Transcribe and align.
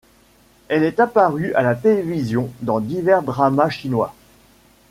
Elle 0.67 0.81
est 0.83 0.99
apparue 0.99 1.53
à 1.53 1.61
la 1.61 1.75
télévision 1.75 2.49
dans 2.63 2.79
divers 2.79 3.21
dramas 3.21 3.69
chinois. 3.69 4.15